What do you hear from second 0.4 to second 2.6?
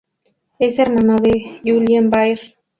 Es hermano de Julien Baer.